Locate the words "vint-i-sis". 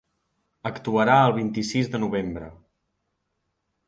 1.35-1.91